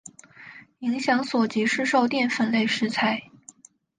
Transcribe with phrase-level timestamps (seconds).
[0.79, 3.21] 影响所及市售淀粉类食材。